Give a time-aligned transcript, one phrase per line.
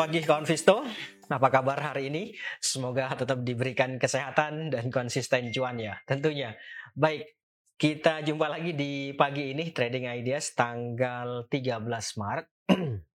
[0.00, 0.80] pagi kawan Visto.
[1.28, 2.32] Apa kabar hari ini?
[2.56, 6.56] Semoga tetap diberikan kesehatan dan konsisten cuan ya tentunya.
[6.96, 7.36] Baik,
[7.76, 11.84] kita jumpa lagi di pagi ini Trading Ideas tanggal 13
[12.16, 12.46] Maret.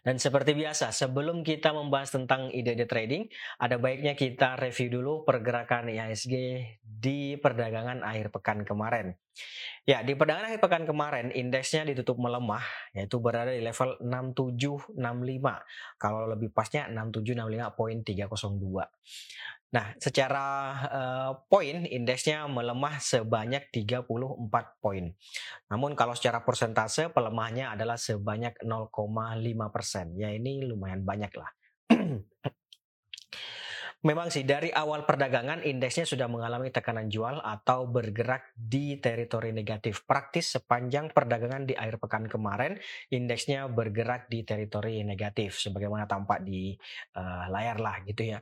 [0.00, 3.28] Dan seperti biasa, sebelum kita membahas tentang ide-ide trading,
[3.60, 6.34] ada baiknya kita review dulu pergerakan IHSG
[6.80, 9.12] di perdagangan akhir pekan kemarin.
[9.84, 12.64] Ya, di perdagangan akhir pekan kemarin indeksnya ditutup melemah,
[12.96, 14.96] yaitu berada di level 6765.
[16.00, 18.88] Kalau lebih pasnya 6765.302.
[19.70, 20.46] Nah, secara
[20.90, 25.04] uh, poin indeksnya melemah sebanyak 34 poin.
[25.70, 28.90] Namun kalau secara persentase pelemahannya adalah sebanyak 0,5
[29.70, 30.18] persen.
[30.18, 31.50] Ya ini lumayan banyak lah.
[34.00, 40.08] Memang sih dari awal perdagangan indeksnya sudah mengalami tekanan jual atau bergerak di teritori negatif.
[40.08, 42.80] Praktis sepanjang perdagangan di akhir pekan kemarin
[43.12, 46.72] indeksnya bergerak di teritori negatif sebagaimana tampak di
[47.12, 48.40] uh, layar lah gitu ya.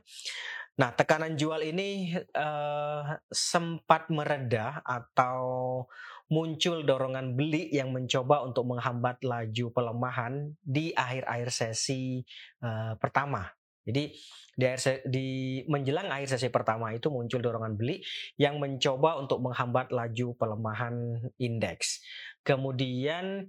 [0.79, 5.83] Nah, tekanan jual ini uh, sempat mereda atau
[6.31, 12.23] muncul dorongan beli yang mencoba untuk menghambat laju pelemahan di akhir-akhir sesi
[12.63, 13.43] uh, pertama.
[13.83, 14.13] Jadi
[14.59, 15.27] di, akhir, di
[15.71, 18.03] menjelang akhir sesi pertama itu muncul dorongan beli
[18.35, 20.95] yang mencoba untuk menghambat laju pelemahan
[21.39, 22.03] indeks.
[22.43, 23.47] Kemudian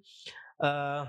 [0.62, 1.02] uh,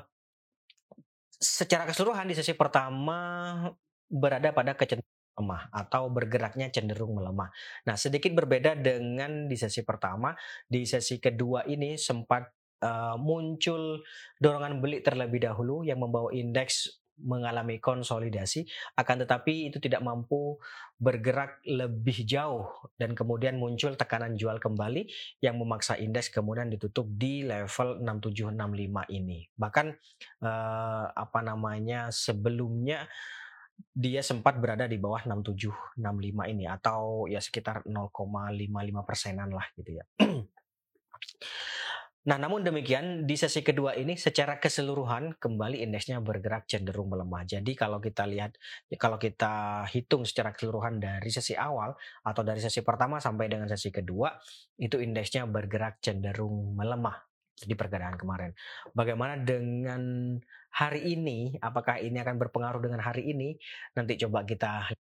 [1.38, 3.70] secara keseluruhan di sesi pertama
[4.10, 7.50] berada pada kecenderungan lemah atau bergeraknya cenderung melemah.
[7.88, 10.34] Nah, sedikit berbeda dengan di sesi pertama,
[10.68, 12.46] di sesi kedua ini sempat
[12.84, 14.02] uh, muncul
[14.38, 18.66] dorongan beli terlebih dahulu yang membawa indeks mengalami konsolidasi
[18.98, 20.58] akan tetapi itu tidak mampu
[21.02, 25.10] bergerak lebih jauh dan kemudian muncul tekanan jual kembali
[25.42, 29.50] yang memaksa indeks kemudian ditutup di level 6765 ini.
[29.58, 29.88] Bahkan
[30.46, 33.10] uh, apa namanya sebelumnya
[33.92, 40.06] dia sempat berada di bawah 6765 ini atau ya sekitar 0,55 persenan lah gitu ya.
[42.22, 47.42] Nah, namun demikian di sesi kedua ini secara keseluruhan kembali indeksnya bergerak cenderung melemah.
[47.50, 48.62] Jadi kalau kita lihat
[49.02, 53.90] kalau kita hitung secara keseluruhan dari sesi awal atau dari sesi pertama sampai dengan sesi
[53.90, 54.30] kedua
[54.78, 57.18] itu indeksnya bergerak cenderung melemah
[57.58, 58.52] di pergerakan kemarin.
[58.94, 60.38] Bagaimana dengan
[60.78, 61.58] hari ini?
[61.58, 63.58] Apakah ini akan berpengaruh dengan hari ini?
[63.98, 64.94] Nanti coba kita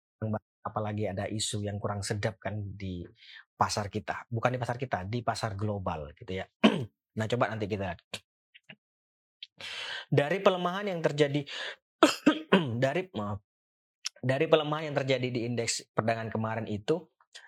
[0.65, 3.05] apalagi ada isu yang kurang sedap kan di
[3.53, 4.25] pasar kita.
[4.25, 6.49] Bukan di pasar kita, di pasar global gitu ya.
[7.17, 7.99] nah, coba nanti kita lihat.
[10.11, 11.41] Dari pelemahan yang terjadi
[12.83, 13.39] dari maaf,
[14.19, 16.99] dari pelemahan yang terjadi di indeks perdagangan kemarin itu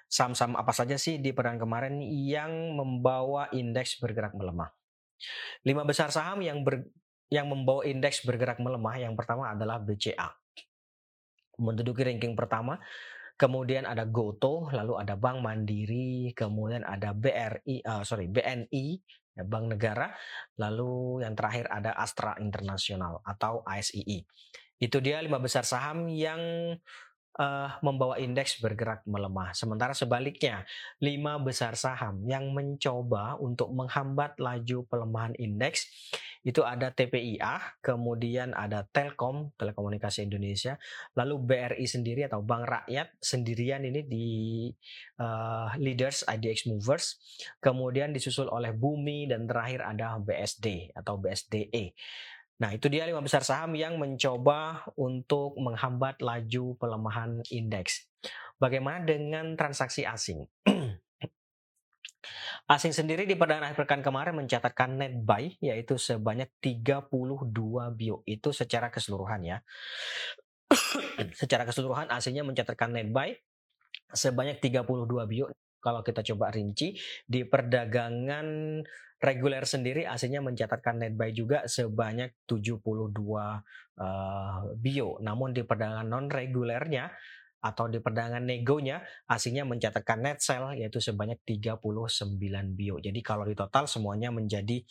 [0.07, 4.71] saham-saham apa saja sih di perdagangan kemarin yang membawa indeks bergerak melemah?
[5.65, 6.85] Lima besar saham yang ber,
[7.33, 10.29] yang membawa indeks bergerak melemah yang pertama adalah BCA.
[11.57, 12.77] Menduduki ranking pertama,
[13.37, 18.85] kemudian ada Goto, lalu ada Bank Mandiri, kemudian ada BRI, uh, eh, sorry BNI,
[19.33, 20.13] ya, Bank Negara,
[20.57, 24.25] lalu yang terakhir ada Astra Internasional atau ASII.
[24.77, 26.73] Itu dia lima besar saham yang
[27.39, 29.53] uh, membawa indeks bergerak melemah.
[29.57, 30.65] Sementara sebaliknya,
[31.01, 35.89] lima besar saham yang mencoba untuk menghambat laju pelemahan indeks
[36.43, 40.75] itu ada TPIA, kemudian ada Telkom, Telekomunikasi Indonesia,
[41.15, 44.27] lalu BRI sendiri atau Bank Rakyat sendirian ini di
[45.23, 47.15] uh, Leaders IDX Movers,
[47.63, 51.95] kemudian disusul oleh Bumi dan terakhir ada BSD atau BSDE.
[52.63, 58.07] Nah, itu dia lima besar saham yang mencoba untuk menghambat laju pelemahan indeks.
[58.55, 60.47] Bagaimana dengan transaksi asing?
[62.71, 67.51] asing sendiri di perdagangan akhir pekan kemarin mencatatkan net buy yaitu sebanyak 32
[67.99, 69.57] bio itu secara keseluruhan ya.
[71.43, 73.35] secara keseluruhan asingnya mencatatkan net buy
[74.15, 74.87] sebanyak 32
[75.27, 75.51] bio
[75.83, 76.95] kalau kita coba rinci
[77.27, 78.79] di perdagangan
[79.23, 83.63] reguler sendiri aslinya mencatatkan net buy juga sebanyak 72 uh,
[84.03, 85.15] eh, bio.
[85.23, 87.07] Namun di perdagangan non regulernya
[87.63, 88.99] atau di perdagangan negonya
[89.31, 91.79] aslinya mencatatkan net sell yaitu sebanyak 39
[92.75, 92.99] bio.
[92.99, 94.83] Jadi kalau di total semuanya menjadi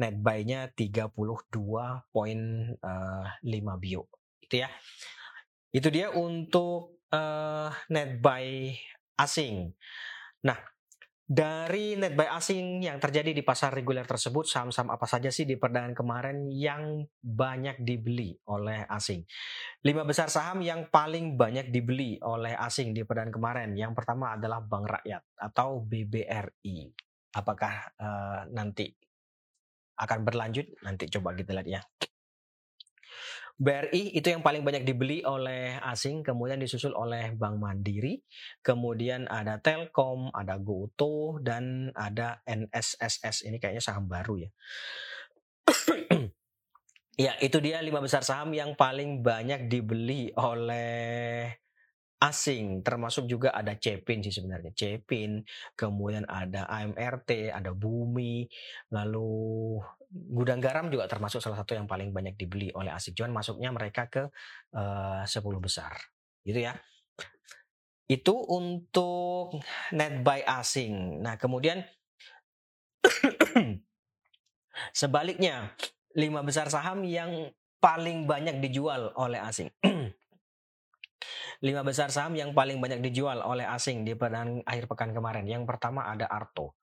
[0.00, 1.12] net buy-nya 32.5
[2.80, 4.08] uh, bio.
[4.40, 4.72] Itu ya.
[5.68, 8.72] Itu dia untuk uh, net buy
[9.20, 9.76] asing.
[10.48, 10.56] Nah,
[11.24, 15.56] dari net buy asing yang terjadi di pasar reguler tersebut, saham-saham apa saja sih di
[15.56, 19.24] perdagangan kemarin yang banyak dibeli oleh asing?
[19.88, 23.70] Lima besar saham yang paling banyak dibeli oleh asing di perdagangan kemarin.
[23.72, 26.92] Yang pertama adalah Bank Rakyat atau BBRI.
[27.34, 28.92] Apakah uh, nanti
[29.96, 30.76] akan berlanjut?
[30.84, 31.80] Nanti coba kita lihat ya.
[33.54, 38.18] BRI itu yang paling banyak dibeli oleh asing, kemudian disusul oleh Bank Mandiri,
[38.58, 43.46] kemudian ada Telkom, ada GoTo, dan ada NSSS.
[43.46, 44.50] Ini kayaknya saham baru ya.
[47.30, 51.54] ya, itu dia lima besar saham yang paling banyak dibeli oleh
[52.24, 54.72] asing, termasuk juga ada Cepin sih sebenarnya.
[54.72, 55.44] Cepin,
[55.76, 58.48] kemudian ada AMRT, ada Bumi,
[58.90, 59.78] lalu
[60.14, 63.18] gudang garam juga termasuk salah satu yang paling banyak dibeli oleh asing.
[63.18, 64.30] Cuman masuknya mereka ke
[64.78, 65.98] uh, eh, 10 besar.
[66.46, 66.78] Gitu ya.
[68.06, 69.58] Itu untuk
[69.90, 71.18] net buy asing.
[71.18, 71.82] Nah, kemudian
[74.94, 75.74] sebaliknya,
[76.14, 77.50] lima besar saham yang
[77.82, 79.68] paling banyak dijual oleh asing.
[81.66, 85.48] lima besar saham yang paling banyak dijual oleh asing di perdagangan akhir pekan kemarin.
[85.48, 86.76] Yang pertama ada Arto.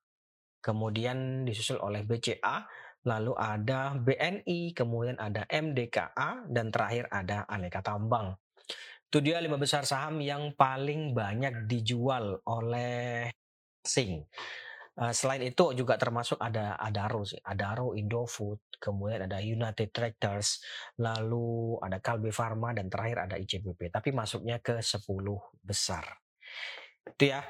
[0.61, 2.69] Kemudian disusul oleh BCA,
[3.05, 8.37] lalu ada BNI, kemudian ada MDKA, dan terakhir ada Aneka Tambang.
[9.11, 13.27] Itu dia lima besar saham yang paling banyak dijual oleh
[13.83, 14.23] asing.
[14.91, 20.61] Uh, selain itu juga termasuk ada Adaro sih, Adaro, Indofood, kemudian ada United Tractors,
[20.99, 23.89] lalu ada Kalbe Pharma dan terakhir ada ICBP.
[23.89, 25.01] Tapi masuknya ke 10
[25.63, 26.05] besar.
[27.07, 27.41] Itu ya.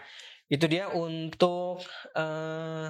[0.51, 1.81] Itu dia untuk
[2.13, 2.89] uh,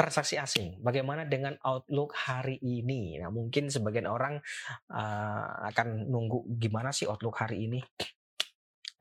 [0.00, 0.80] transaksi asing.
[0.80, 3.20] Bagaimana dengan outlook hari ini?
[3.20, 4.40] Nah, mungkin sebagian orang
[4.88, 7.80] uh, akan nunggu gimana sih outlook hari ini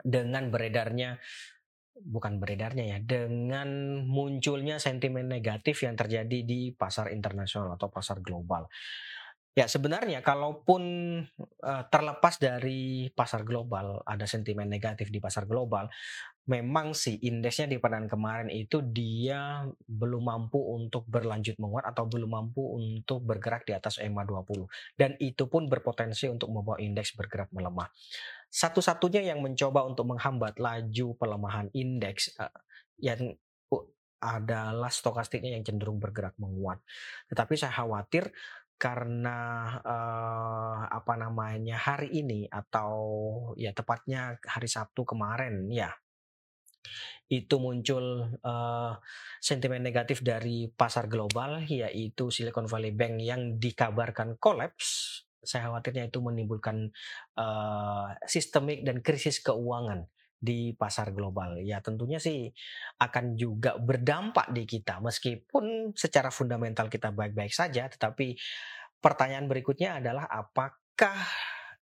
[0.04, 1.16] dengan beredarnya
[2.00, 8.68] bukan beredarnya ya dengan munculnya sentimen negatif yang terjadi di pasar internasional atau pasar global.
[9.59, 10.83] Ya sebenarnya kalaupun
[11.67, 15.91] uh, terlepas dari pasar global ada sentimen negatif di pasar global,
[16.47, 22.39] memang sih indeksnya di pekan kemarin itu dia belum mampu untuk berlanjut menguat atau belum
[22.39, 24.63] mampu untuk bergerak di atas EMA 20
[24.95, 27.91] dan itu pun berpotensi untuk membawa indeks bergerak melemah.
[28.47, 32.47] Satu-satunya yang mencoba untuk menghambat laju pelemahan indeks uh,
[32.95, 33.35] yang
[34.19, 36.83] adalah stokastiknya yang cenderung bergerak menguat.
[37.31, 38.27] Tetapi saya khawatir
[38.79, 39.39] karena
[39.83, 42.95] uh, apa namanya hari ini atau
[43.59, 45.91] ya tepatnya hari Sabtu kemarin ya
[47.29, 48.93] itu muncul uh,
[49.37, 55.21] sentimen negatif dari pasar global yaitu Silicon Valley Bank yang dikabarkan kolaps.
[55.39, 56.89] Saya khawatirnya itu menimbulkan
[57.37, 60.09] uh, sistemik dan krisis keuangan
[60.39, 61.59] di pasar global.
[61.59, 62.47] Ya tentunya sih
[62.97, 68.39] akan juga berdampak di kita meskipun secara fundamental kita baik-baik saja tetapi
[69.03, 71.19] pertanyaan berikutnya adalah apakah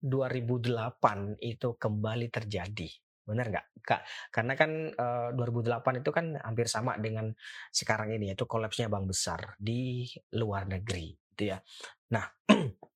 [0.01, 2.89] 2008 itu kembali terjadi?
[3.29, 4.01] Benar nggak, Kak?
[4.33, 7.29] Karena kan uh, 2008 itu kan hampir sama dengan
[7.69, 11.61] sekarang ini yaitu kolapsnya bank besar di luar negeri, gitu ya.
[12.09, 12.25] Nah,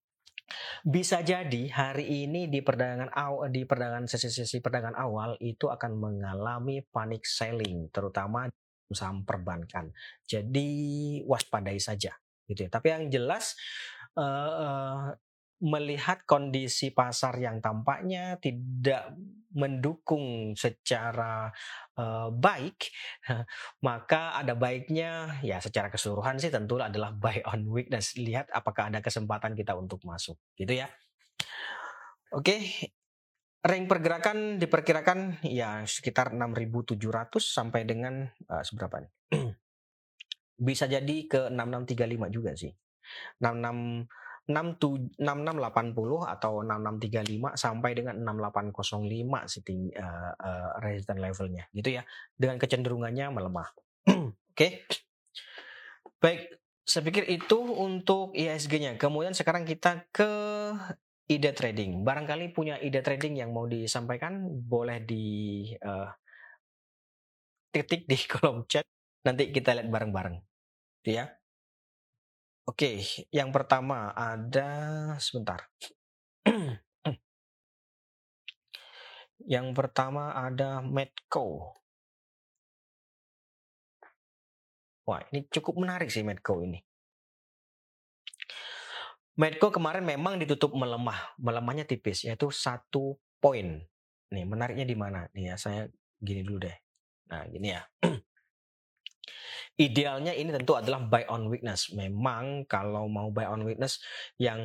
[0.83, 6.83] Bisa jadi hari ini di perdagangan awal di perdagangan sesi-sesi perdagangan awal itu akan mengalami
[6.83, 8.47] panic selling terutama
[8.93, 9.89] saham perbankan.
[10.23, 12.13] Jadi waspadai saja
[12.47, 12.69] gitu ya.
[12.69, 13.57] Tapi yang jelas
[14.15, 15.13] uh,
[15.63, 19.15] melihat kondisi pasar yang tampaknya tidak
[19.53, 21.49] mendukung secara
[21.97, 22.89] uh, baik,
[23.87, 28.17] maka ada baiknya ya secara keseluruhan sih tentu adalah buy on weakness.
[28.17, 30.89] Lihat apakah ada kesempatan kita untuk masuk, gitu ya.
[32.33, 32.89] Oke,
[33.61, 36.97] rank pergerakan diperkirakan ya sekitar 6.700
[37.39, 39.11] sampai dengan uh, seberapa nih?
[40.67, 42.73] Bisa jadi ke 6635 juga sih.
[43.37, 45.15] 66 6680
[46.27, 49.63] atau 6635 sampai dengan 6805 sih
[49.95, 52.03] uh, uh, resistance levelnya gitu ya
[52.35, 53.67] dengan kecenderungannya melemah.
[54.11, 54.27] Oke.
[54.51, 54.71] Okay.
[56.19, 58.95] Baik, saya pikir itu untuk ISG-nya.
[58.99, 60.31] Kemudian sekarang kita ke
[61.27, 62.03] ide trading.
[62.03, 66.11] Barangkali punya ide trading yang mau disampaikan boleh di uh,
[67.71, 68.83] titik di kolom chat.
[69.23, 70.35] Nanti kita lihat bareng-bareng.
[71.07, 71.31] Ya.
[72.63, 74.71] Oke, yang pertama ada
[75.19, 75.67] sebentar.
[79.53, 81.75] yang pertama ada Medco.
[85.03, 86.79] Wah, ini cukup menarik sih Medco ini.
[89.35, 93.83] Medco kemarin memang ditutup melemah, melemahnya tipis, yaitu satu poin.
[94.31, 95.27] Nih, menariknya di mana?
[95.35, 95.91] Nih ya, saya
[96.23, 96.77] gini dulu deh.
[97.27, 97.83] Nah, gini ya.
[99.73, 101.89] Idealnya ini tentu adalah buy on weakness.
[101.97, 103.97] Memang kalau mau buy on weakness
[104.37, 104.61] yang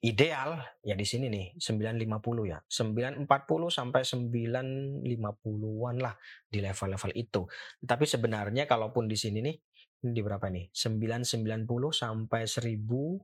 [0.00, 2.56] ideal ya di sini nih 950 ya.
[2.64, 3.28] 940
[3.68, 6.16] sampai 950-an lah
[6.48, 7.44] di level-level itu.
[7.84, 9.56] Tapi sebenarnya kalaupun di sini nih
[10.02, 10.72] ini di berapa nih?
[10.72, 13.20] 990 sampai 1005.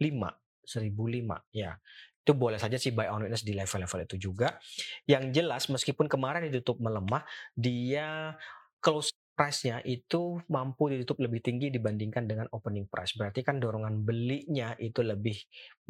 [0.00, 1.76] 1005 ya.
[2.24, 4.56] itu boleh saja sih buy on weakness di level-level itu juga.
[5.04, 7.20] Yang jelas meskipun kemarin ditutup melemah,
[7.52, 8.32] dia
[8.80, 13.18] close price-nya itu mampu ditutup lebih tinggi dibandingkan dengan opening price.
[13.18, 15.34] Berarti kan dorongan belinya itu lebih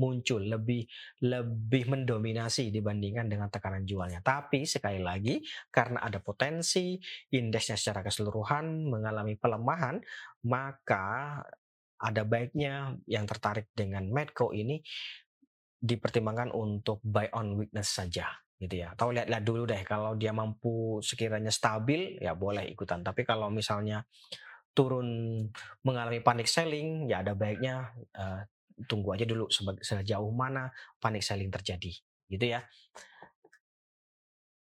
[0.00, 0.88] muncul, lebih
[1.22, 4.24] lebih mendominasi dibandingkan dengan tekanan jualnya.
[4.24, 6.96] Tapi sekali lagi karena ada potensi
[7.30, 10.00] indeksnya secara keseluruhan mengalami pelemahan,
[10.48, 11.40] maka
[12.00, 14.80] ada baiknya yang tertarik dengan Medco ini
[15.84, 18.94] dipertimbangkan untuk buy on weakness saja gitu ya.
[18.94, 23.02] Atau lihat-lihat dulu deh kalau dia mampu sekiranya stabil ya boleh ikutan.
[23.02, 24.06] Tapi kalau misalnya
[24.74, 25.06] turun
[25.86, 28.42] mengalami panic selling ya ada baiknya uh,
[28.90, 29.46] tunggu aja dulu
[29.78, 31.94] sejauh mana panic selling terjadi
[32.26, 32.66] gitu ya.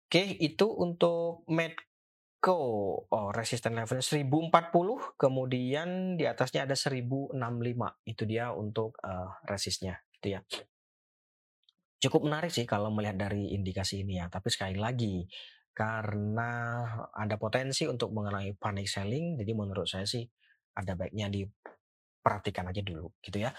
[0.06, 2.56] Oke, itu untuk Medco
[3.10, 7.34] oh resisten levelnya 1040 kemudian di atasnya ada 1065
[8.06, 10.40] itu dia untuk uh, resistnya gitu ya.
[12.06, 15.26] Cukup menarik sih kalau melihat dari indikasi ini ya, tapi sekali lagi
[15.74, 20.22] karena ada potensi untuk mengalami panic selling, jadi menurut saya sih
[20.78, 23.50] ada baiknya diperhatikan aja dulu gitu ya.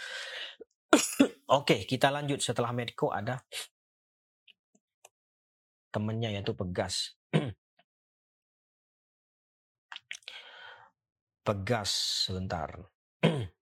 [1.58, 3.42] Oke, kita lanjut setelah Medco ada
[5.90, 7.18] temennya yaitu Pegas.
[11.46, 11.90] Pegas
[12.30, 12.70] sebentar.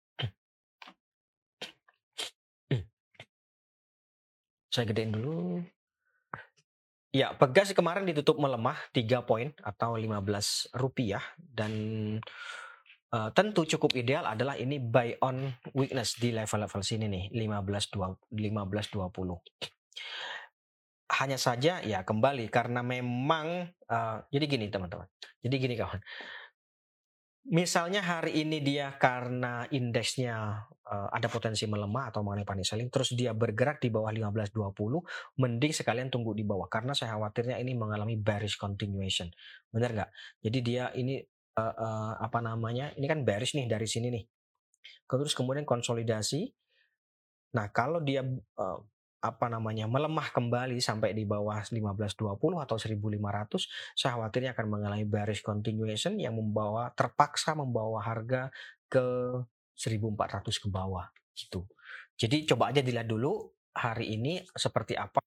[4.74, 5.62] Saya gedein dulu.
[7.14, 11.70] Ya, Pegas kemarin ditutup melemah 3 poin atau 15 rupiah dan
[13.14, 18.34] uh, tentu cukup ideal adalah ini buy on weakness di level-level sini nih 15 15
[18.34, 18.98] 20.
[21.22, 25.06] Hanya saja ya kembali karena memang uh, jadi gini teman-teman.
[25.46, 26.02] Jadi gini kawan
[27.44, 33.12] misalnya hari ini dia karena indeksnya uh, ada potensi melemah atau mengenai panic selling terus
[33.12, 38.16] dia bergerak di bawah 1520 mending sekalian tunggu di bawah karena saya khawatirnya ini mengalami
[38.16, 39.28] bearish continuation.
[39.68, 40.10] Benar nggak?
[40.40, 41.20] Jadi dia ini
[41.60, 44.24] uh, uh, apa namanya ini kan bearish nih dari sini nih.
[45.04, 46.48] Terus kemudian konsolidasi.
[47.60, 48.24] Nah kalau dia
[48.58, 48.80] uh,
[49.24, 55.40] apa namanya melemah kembali sampai di bawah 1520 atau 1500 saya khawatirnya akan mengalami bearish
[55.40, 58.52] continuation yang membawa terpaksa membawa harga
[58.92, 59.40] ke
[59.80, 61.64] 1400 ke bawah gitu.
[62.20, 65.24] Jadi coba aja dilihat dulu hari ini seperti apa.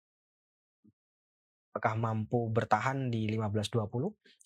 [1.72, 3.88] Apakah mampu bertahan di 1520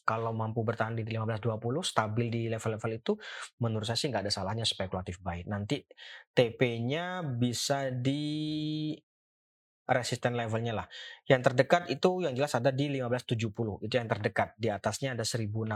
[0.02, 3.12] kalau mampu bertahan di 1520 stabil di level-level itu
[3.62, 5.46] menurut saya sih nggak ada salahnya spekulatif buy.
[5.46, 5.82] Nanti
[6.34, 8.90] TP-nya bisa di
[9.90, 10.86] resisten levelnya lah.
[11.26, 13.82] Yang terdekat itu yang jelas ada di 1570.
[13.82, 14.54] Itu yang terdekat.
[14.54, 15.66] Di atasnya ada 1600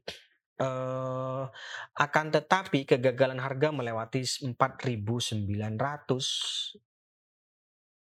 [0.57, 1.43] eh,
[1.95, 5.45] akan tetapi kegagalan harga melewati 4.900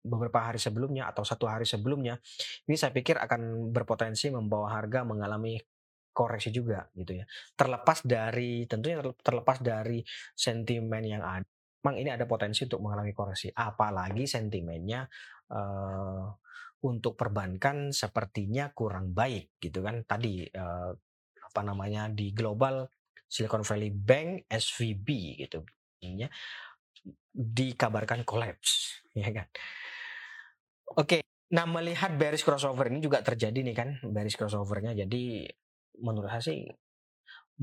[0.05, 2.21] beberapa hari sebelumnya atau satu hari sebelumnya,
[2.69, 5.57] ini saya pikir akan berpotensi membawa harga mengalami
[6.15, 7.25] koreksi juga gitu ya.
[7.59, 10.05] Terlepas dari tentunya terlepas dari
[10.37, 11.49] sentimen yang ada,
[11.83, 13.51] memang ini ada potensi untuk mengalami koreksi.
[13.51, 15.09] Apalagi sentimennya
[15.51, 16.29] uh,
[16.85, 20.05] untuk perbankan sepertinya kurang baik gitu kan.
[20.07, 20.93] Tadi uh,
[21.45, 22.87] apa namanya di global
[23.25, 25.09] Silicon Valley Bank SVB
[25.43, 25.67] gitu,
[27.35, 29.49] dikabarkan collapse ya kan.
[30.85, 31.25] Oke,
[31.57, 34.93] nah melihat bearish crossover ini juga terjadi nih kan bearish crossovernya.
[34.93, 35.49] Jadi
[36.05, 36.69] menurut saya sih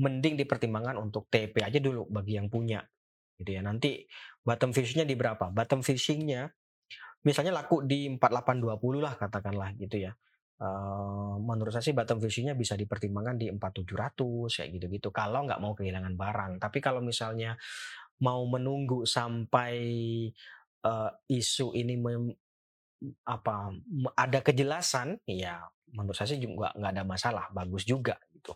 [0.02, 2.82] mending dipertimbangkan untuk TP aja dulu bagi yang punya
[3.38, 3.62] gitu ya.
[3.62, 4.02] Nanti
[4.42, 5.52] bottom fishingnya di berapa?
[5.52, 6.50] Bottom fishingnya
[7.22, 10.12] misalnya laku di 4820 lah katakanlah gitu ya.
[10.62, 15.74] Uh, menurut saya sih bottom fishingnya bisa dipertimbangkan di 4700 kayak gitu-gitu kalau nggak mau
[15.74, 16.52] kehilangan barang.
[16.62, 17.58] Tapi kalau misalnya
[18.22, 19.74] mau menunggu sampai
[20.86, 21.98] uh, isu ini
[23.26, 23.74] apa
[24.14, 28.54] ada kejelasan ya menurut saya sih juga nggak ada masalah bagus juga gitu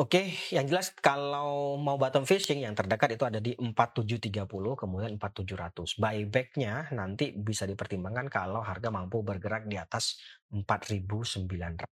[0.00, 6.00] Oke, yang jelas kalau mau bottom fishing yang terdekat itu ada di 4730 kemudian 4700.
[6.00, 10.16] Buybacknya nanti bisa dipertimbangkan kalau harga mampu bergerak di atas
[10.48, 11.84] 4900.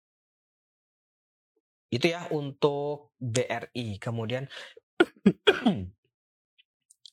[1.91, 3.99] Itu ya untuk BRI.
[3.99, 4.47] Kemudian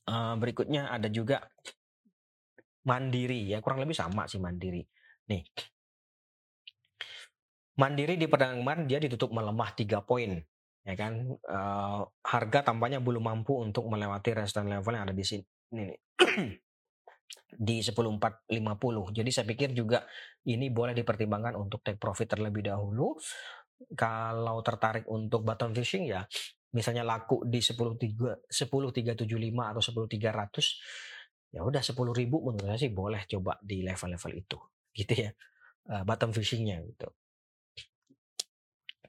[0.05, 1.41] uh, berikutnya ada juga
[2.83, 4.83] Mandiri ya kurang lebih sama sih Mandiri.
[5.31, 5.43] Nih.
[7.79, 10.37] Mandiri di perdagangan kemarin dia ditutup melemah 3 poin
[10.83, 15.47] ya kan uh, harga tampaknya belum mampu untuk melewati resistance level yang ada di sini
[15.79, 15.95] nih
[17.53, 18.49] di 10450.
[19.15, 20.03] Jadi saya pikir juga
[20.45, 23.15] ini boleh dipertimbangkan untuk take profit terlebih dahulu.
[23.95, 26.23] Kalau tertarik untuk bottom fishing ya
[26.73, 31.12] misalnya laku di 103 10375 atau 10300
[31.53, 34.57] ya udah 10.000 menurut saya sih boleh coba di level-level itu
[34.97, 35.31] gitu ya.
[35.83, 37.07] Uh, bottom fishingnya gitu.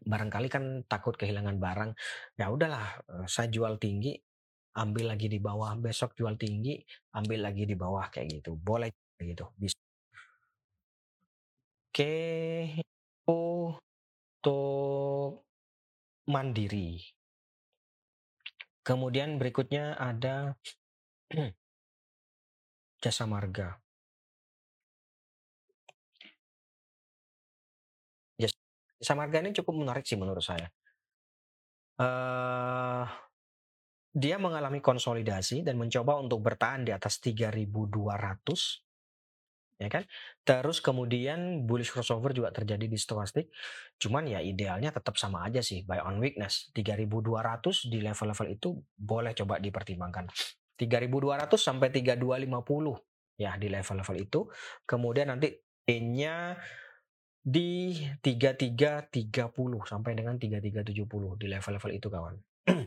[0.05, 1.91] Barangkali kan takut kehilangan barang
[2.37, 4.13] ya udahlah eh, saya jual tinggi
[4.77, 6.77] ambil lagi di bawah besok jual tinggi
[7.17, 8.53] ambil lagi di bawah kayak gitu.
[8.61, 9.81] Boleh gitu bisa.
[11.89, 12.13] Oke
[14.45, 15.41] untuk
[16.29, 17.01] mandiri.
[18.85, 20.61] Kemudian berikutnya ada
[23.05, 23.85] jasa marga.
[29.05, 30.65] Samarga ini cukup menarik sih menurut saya.
[32.01, 33.05] Uh,
[34.17, 37.93] dia mengalami konsolidasi dan mencoba untuk bertahan di atas 3.200
[39.75, 40.07] ya kan?
[40.47, 43.53] Terus kemudian bullish crossover juga terjadi di stochastic.
[44.01, 46.73] Cuman ya idealnya tetap sama aja sih buy on weakness.
[46.73, 50.31] 3.200 di level-level itu boleh coba dipertimbangkan
[50.75, 54.41] 3.200 sampai 3.250 ya di level-level itu
[54.87, 55.51] kemudian nanti
[55.91, 56.57] nya
[57.45, 57.93] di
[58.25, 59.13] 3330
[59.85, 62.35] sampai dengan 3370 di level-level itu kawan.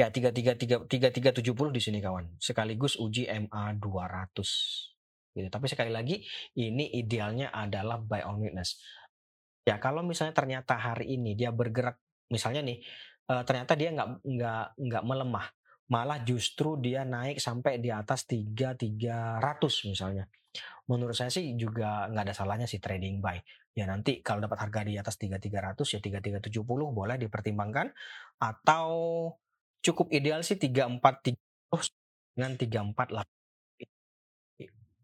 [0.00, 2.36] ya 333 3370 di sini kawan.
[2.36, 4.92] Sekaligus uji MA 200.
[5.32, 5.48] Gitu.
[5.48, 6.20] Tapi sekali lagi
[6.60, 8.76] ini idealnya adalah buy on witness.
[9.64, 11.96] Ya kalau misalnya ternyata hari ini dia bergerak
[12.28, 12.84] misalnya nih
[13.32, 15.46] uh, ternyata dia nggak nggak nggak melemah
[15.86, 19.38] malah justru dia naik sampai di atas 3300
[19.86, 20.26] misalnya
[20.86, 23.36] menurut saya sih juga nggak ada salahnya sih trading buy.
[23.76, 27.92] Ya nanti kalau dapat harga di atas 3300 ya 3370 boleh dipertimbangkan
[28.40, 28.88] atau
[29.84, 31.36] cukup ideal sih 343
[32.38, 33.24] dengan 34 lah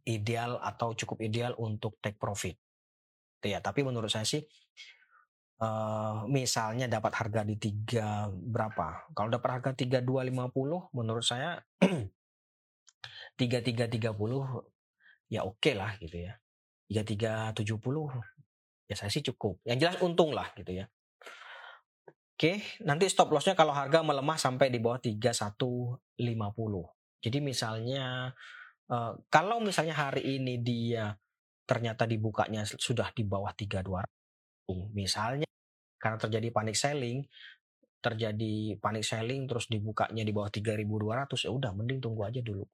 [0.02, 2.58] ideal atau cukup ideal untuk take profit.
[3.42, 4.46] Ya, tapi menurut saya sih
[5.62, 9.06] uh, misalnya dapat harga di tiga berapa?
[9.14, 11.62] Kalau dapat harga 3250 menurut saya
[13.38, 14.02] 3330
[15.32, 16.34] ya oke okay lah gitu ya.
[16.90, 19.62] 3370 ya saya sih cukup.
[19.64, 20.90] Yang jelas untung lah gitu ya.
[22.32, 26.18] Oke, nanti stop lossnya kalau harga melemah sampai di bawah 3150.
[27.22, 28.34] Jadi misalnya
[28.90, 31.14] uh, kalau misalnya hari ini dia
[31.62, 34.21] ternyata dibukanya sudah di bawah 3200
[34.94, 35.48] misalnya
[35.98, 37.26] karena terjadi panic selling
[38.02, 42.66] terjadi panic selling terus dibukanya di bawah 3200 ya udah mending tunggu aja dulu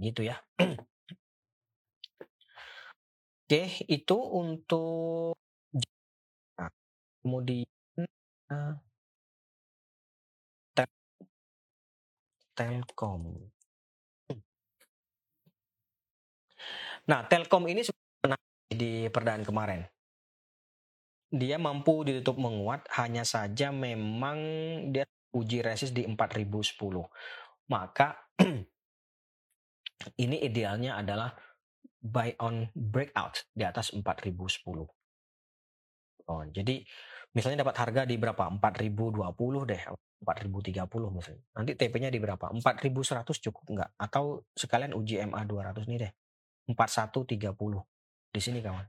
[0.00, 0.36] gitu ya
[3.52, 5.36] Oke, itu untuk
[6.56, 6.72] nah,
[7.20, 7.68] kemudian
[8.48, 8.72] uh,
[10.72, 10.88] tel
[12.56, 13.22] Telkom.
[17.12, 17.84] Nah, Telkom ini
[18.72, 19.84] di perdaan kemarin.
[21.32, 24.38] Dia mampu ditutup menguat, hanya saja memang
[24.92, 26.76] dia uji resist di 4010.
[27.72, 28.28] Maka
[30.24, 31.32] ini idealnya adalah
[32.02, 34.84] buy on breakout di atas 4010.
[36.28, 36.84] Oh, jadi
[37.34, 38.52] misalnya dapat harga di berapa?
[38.60, 39.82] 4020 deh,
[40.22, 41.42] 4030 misalnya.
[41.56, 42.52] Nanti TP-nya di berapa?
[42.52, 43.90] 4100 cukup enggak?
[43.98, 46.12] Atau sekalian uji MA 200 nih deh.
[46.70, 47.82] 4130
[48.30, 48.86] di sini kawan.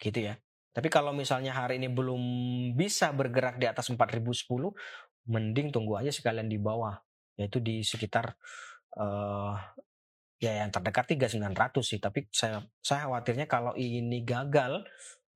[0.00, 0.34] Gitu ya.
[0.72, 2.22] Tapi kalau misalnya hari ini belum
[2.72, 4.48] bisa bergerak di atas 4010,
[5.28, 6.96] mending tunggu aja sekalian di bawah,
[7.36, 8.32] yaitu di sekitar
[8.96, 9.52] uh,
[10.40, 12.00] ya yang terdekat 3900 sih.
[12.00, 14.80] Tapi saya saya khawatirnya kalau ini gagal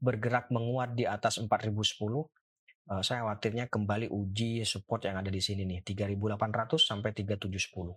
[0.01, 2.25] bergerak menguat di atas 4010 uh,
[2.97, 7.97] eh, saya khawatirnya kembali uji support yang ada di sini nih 3800 sampai 3710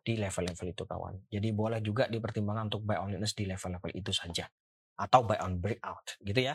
[0.00, 1.14] di level-level itu kawan.
[1.28, 4.46] Jadi boleh juga dipertimbangkan untuk buy on di level-level itu saja
[5.00, 6.54] atau buy on breakout gitu ya.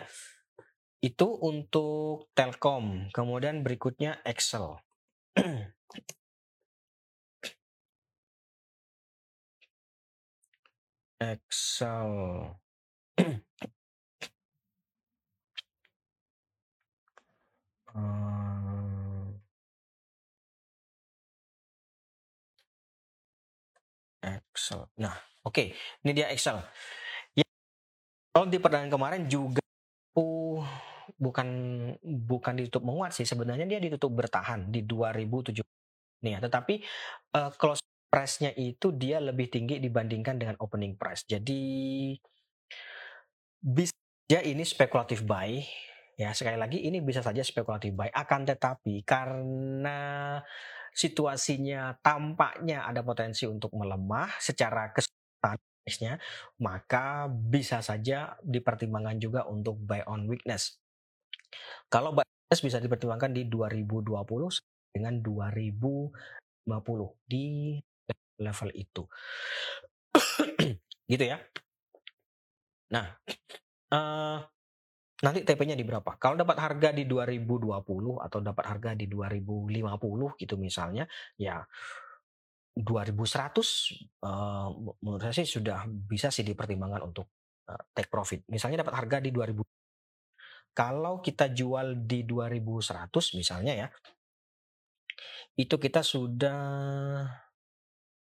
[1.02, 3.10] Itu untuk Telkom.
[3.10, 4.78] Kemudian berikutnya Excel.
[11.20, 12.12] Excel.
[17.96, 19.42] Eee
[24.26, 24.90] Excel.
[24.98, 25.64] Nah, oke,
[26.04, 26.58] ini dia Excel.
[28.36, 29.64] Ya, kalau di perdagangan kemarin juga
[30.20, 30.60] uh,
[31.16, 31.48] bukan
[32.04, 35.64] bukan ditutup menguat sih, sebenarnya dia ditutup bertahan di 2007
[36.28, 36.76] nih ya, tetapi,
[37.32, 37.80] eee, close
[38.12, 41.24] price-nya itu dia lebih tinggi dibandingkan dengan opening price.
[41.24, 41.64] Jadi
[43.64, 43.96] bisa
[44.28, 45.64] saja ini spekulatif buy,
[46.20, 46.36] ya.
[46.36, 50.40] Sekali lagi ini bisa saja spekulatif buy, akan tetapi karena
[50.92, 55.60] situasinya tampaknya ada potensi untuk melemah secara keseluruhan
[56.02, 56.18] nya
[56.58, 60.82] maka bisa saja dipertimbangkan juga untuk buy on weakness.
[61.94, 67.78] Kalau buy on weakness bisa dipertimbangkan di 2020 dengan 2050 di
[68.42, 69.04] level itu.
[71.12, 71.38] Gitu ya.
[72.94, 73.06] Nah,
[73.94, 74.38] eee,
[75.26, 76.18] nanti TP-nya di berapa?
[76.22, 81.06] Kalau dapat harga di 2020 atau dapat harga di 2050 gitu misalnya,
[81.40, 81.64] ya
[82.76, 84.68] 2100, eee,
[85.00, 87.28] menurut saya sih sudah bisa sih dipertimbangkan untuk,
[87.72, 88.44] eee, take profit.
[88.52, 89.64] Misalnya dapat harga di 2000
[90.76, 93.88] kalau kita jual di 2100 misalnya ya
[95.56, 96.60] itu kita sudah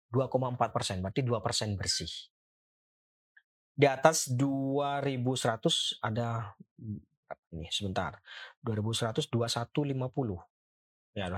[0.09, 2.09] 2,4%, berarti 2% bersih.
[3.79, 6.57] Di atas 2100 ada
[7.53, 8.17] ini sebentar,
[8.65, 10.41] 2100 2150.
[11.13, 11.29] Ya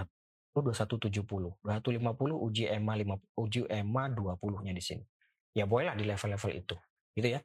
[0.55, 5.05] 2170, 2150 uji EMA lima uji EMA 20-nya di sini.
[5.55, 6.77] Ya bolehlah di level-level itu,
[7.15, 7.41] gitu ya.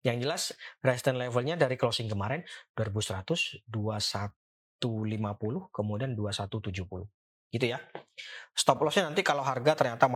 [0.00, 0.42] Yang jelas
[0.80, 2.40] resistance levelnya dari closing kemarin
[2.76, 7.04] 2100, 2150, kemudian 2170,
[7.52, 7.78] gitu ya.
[8.56, 10.08] Stop loss-nya nanti kalau harga ternyata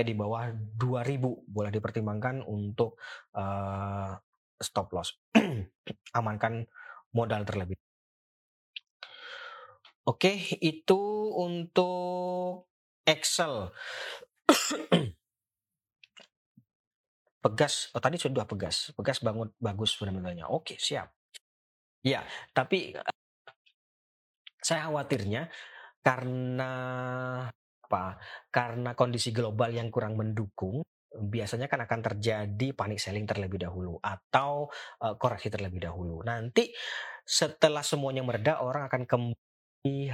[0.00, 2.96] di bawah 2000 boleh dipertimbangkan untuk
[3.36, 4.16] uh,
[4.56, 5.12] stop loss.
[6.18, 6.64] Amankan
[7.12, 7.76] modal terlebih.
[10.02, 10.98] Oke, itu
[11.30, 12.66] untuk
[13.06, 13.70] Excel.
[17.42, 18.90] Pegas, oh tadi sudah Pegas.
[18.98, 20.50] Pegas bangun bagus fundamentalnya.
[20.50, 21.14] Oke, siap.
[22.02, 22.98] Ya, tapi
[24.58, 25.46] saya khawatirnya
[26.02, 26.72] karena
[27.86, 28.18] apa?
[28.50, 30.82] Karena kondisi global yang kurang mendukung,
[31.14, 34.66] biasanya kan akan terjadi panic selling terlebih dahulu atau
[34.98, 36.26] uh, koreksi terlebih dahulu.
[36.26, 36.74] Nanti
[37.22, 39.41] setelah semuanya mereda, orang akan kembali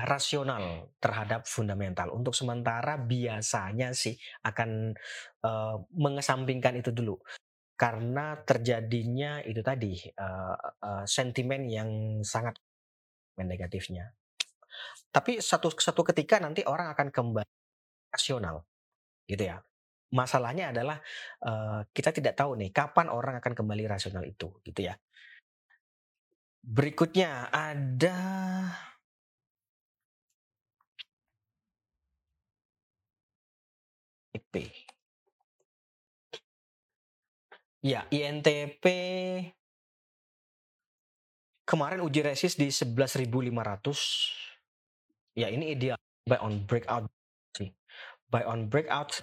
[0.00, 2.08] rasional terhadap fundamental.
[2.16, 4.96] Untuk sementara biasanya sih akan
[5.44, 7.20] uh, mengesampingkan itu dulu
[7.78, 11.90] karena terjadinya itu tadi uh, uh, sentimen yang
[12.26, 12.58] sangat
[13.38, 14.10] negatifnya.
[15.14, 17.52] Tapi satu satu ketika nanti orang akan kembali
[18.10, 18.66] rasional,
[19.30, 19.62] gitu ya.
[20.08, 20.98] Masalahnya adalah
[21.44, 24.98] uh, kita tidak tahu nih kapan orang akan kembali rasional itu, gitu ya.
[26.64, 28.18] Berikutnya ada
[34.48, 34.72] IP.
[37.84, 38.84] Ya, INTP
[41.68, 45.36] kemarin uji resist di 11.500.
[45.36, 47.12] Ya, ini ideal buy on breakout
[47.54, 47.70] sih.
[48.32, 49.20] Buy on breakout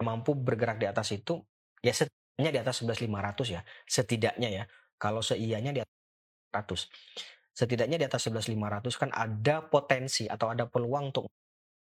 [0.00, 1.44] mampu bergerak di atas itu
[1.84, 3.60] ya setidaknya di atas 11.500 ya.
[3.84, 4.64] Setidaknya ya.
[4.96, 5.98] Kalau seiyanya di atas
[6.54, 6.86] 100.
[7.52, 11.28] Setidaknya di atas 11.500 kan ada potensi atau ada peluang untuk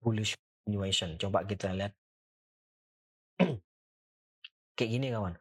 [0.01, 1.15] bullish continuation.
[1.15, 1.95] Coba kita lihat.
[4.75, 5.39] Kayak gini kawan.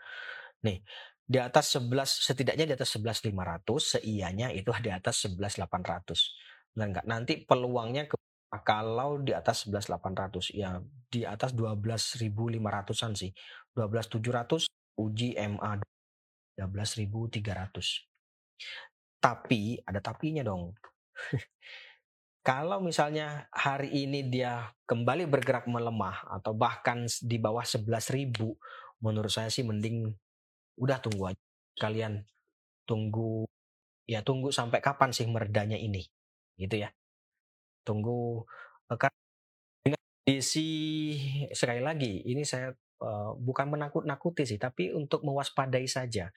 [0.61, 0.85] Nih,
[1.25, 6.77] di atas 11 setidaknya di atas 11.500 seiyanya itu di atas 11.800.
[6.77, 7.05] Benar nggak?
[7.09, 8.15] Nanti peluangnya ke
[8.63, 10.79] kalau di atas 11.800 ya
[11.11, 13.33] di atas 12.500-an sih.
[13.73, 15.71] 12.700 uji MA
[16.55, 18.07] 13.300.
[19.19, 20.71] Tapi ada tapinya dong.
[22.45, 28.37] kalau misalnya hari ini dia kembali bergerak melemah atau bahkan di bawah 11.000
[29.01, 30.13] menurut saya sih mending
[30.77, 31.41] udah tunggu aja.
[31.81, 32.21] Kalian
[32.85, 33.49] tunggu
[34.05, 36.05] ya tunggu sampai kapan sih meredanya ini
[36.61, 36.93] gitu ya.
[37.81, 38.45] Tunggu
[38.93, 40.69] uh, karena kondisi
[41.49, 42.69] sekali lagi ini saya
[43.01, 46.29] uh, bukan menakut-nakuti sih tapi untuk mewaspadai saja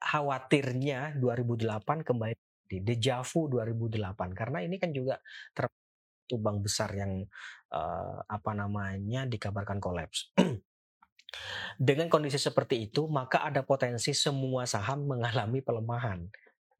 [0.00, 2.34] khawatirnya 2008 kembali
[2.70, 5.18] di dejavu 2008 karena ini kan juga
[6.30, 7.26] bank besar yang
[7.74, 10.30] uh, apa namanya dikabarkan kolaps
[11.78, 16.26] Dengan kondisi seperti itu, maka ada potensi semua saham mengalami pelemahan,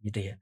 [0.03, 0.37] gitu ya.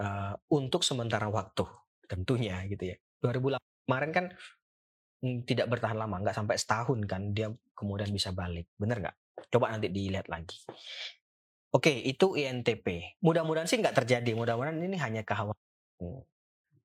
[0.00, 1.64] Uh, untuk sementara waktu,
[2.10, 2.96] tentunya gitu ya.
[3.22, 4.26] 2008 kemarin kan
[5.22, 9.16] mm, tidak bertahan lama, nggak sampai setahun kan dia kemudian bisa balik, bener nggak?
[9.48, 10.58] Coba nanti dilihat lagi.
[11.70, 13.14] Oke, itu INTP.
[13.22, 14.34] Mudah-mudahan sih nggak terjadi.
[14.34, 16.26] Mudah-mudahan ini hanya kekhawatiran,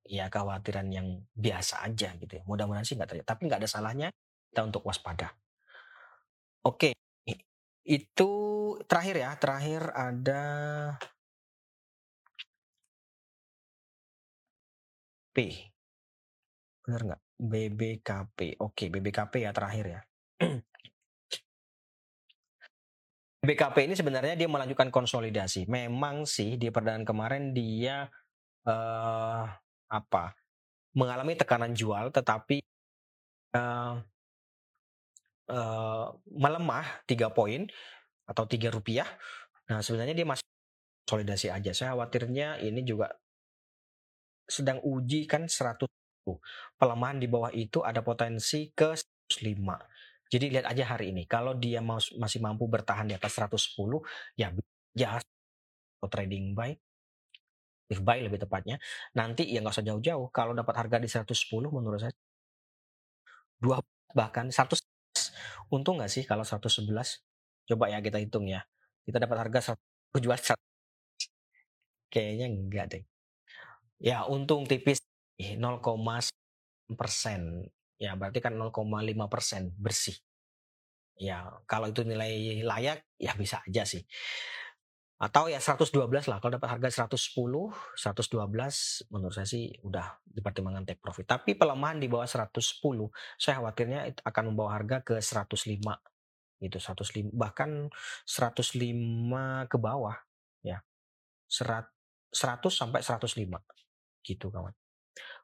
[0.06, 2.44] ya kekhawatiran yang biasa aja gitu ya.
[2.46, 3.26] Mudah-mudahan sih nggak terjadi.
[3.26, 4.08] Tapi nggak ada salahnya
[4.54, 5.34] kita untuk waspada.
[6.66, 6.94] Oke,
[7.86, 8.30] itu
[8.90, 9.30] terakhir ya.
[9.42, 10.42] Terakhir ada
[15.34, 15.38] P.
[16.86, 17.22] Bener nggak?
[17.42, 18.40] BBKP.
[18.62, 20.02] Oke, BBKP ya terakhir ya.
[23.46, 25.70] BKP ini sebenarnya dia melanjutkan konsolidasi.
[25.70, 28.10] Memang sih di perdagangan kemarin dia
[28.66, 29.46] uh,
[29.88, 30.34] apa
[30.98, 32.64] mengalami tekanan jual, tetapi
[33.54, 34.02] uh,
[35.54, 37.70] uh, melemah tiga poin
[38.26, 39.08] atau tiga rupiah.
[39.70, 40.46] Nah sebenarnya dia masih
[41.06, 41.72] konsolidasi aja.
[41.72, 43.14] Saya khawatirnya ini juga
[44.46, 45.86] sedang uji kan 100
[46.78, 48.98] pelemahan di bawah itu ada potensi ke
[49.30, 49.95] 105
[50.34, 53.78] jadi lihat aja hari ini kalau dia masih mampu bertahan di atas 110
[54.40, 54.52] ya
[54.98, 56.74] ya atau trading buy.
[57.86, 58.82] If buy lebih tepatnya
[59.14, 62.14] nanti ya nggak usah jauh-jauh kalau dapat harga di 110 menurut saya
[63.62, 63.78] dua
[64.18, 64.82] bahkan 100
[65.70, 66.90] untung nggak sih kalau 111
[67.70, 68.66] coba ya kita hitung ya
[69.06, 70.58] kita dapat harga 100 jual 100
[72.10, 73.04] kayaknya enggak deh.
[74.00, 75.04] Ya untung tipis
[75.36, 75.84] 0,
[76.96, 77.68] persen.
[77.96, 80.16] Ya berarti kan 0,5 persen bersih.
[81.16, 84.04] Ya kalau itu nilai layak ya bisa aja sih.
[85.16, 85.96] Atau ya 112
[86.28, 87.40] lah kalau dapat harga 110,
[87.96, 91.24] 112 menurut saya sih udah dipertimbangkan take profit.
[91.24, 92.60] Tapi pelemahan di bawah 110
[93.40, 95.80] saya khawatirnya itu akan membawa harga ke 105
[96.64, 97.88] itu 105 bahkan
[98.28, 100.20] 105 ke bawah
[100.68, 100.84] ya.
[101.48, 101.88] 100
[102.68, 103.64] sampai 105
[104.28, 104.76] gitu kawan.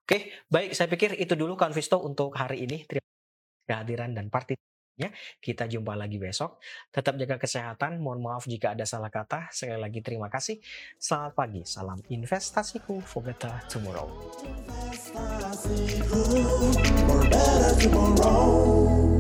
[0.06, 2.84] Oke, baik saya pikir itu dulu kawan Visto untuk hari ini.
[2.84, 5.10] Terima kasih kehadiran dan partisipasinya.
[5.40, 6.60] Kita jumpa lagi besok.
[6.92, 8.04] Tetap jaga kesehatan.
[8.04, 9.48] Mohon maaf jika ada salah kata.
[9.54, 10.60] Sekali lagi terima kasih.
[11.00, 11.62] Selamat pagi.
[11.64, 14.10] Salam investasiku for better tomorrow.
[17.82, 19.11] Tomorrow.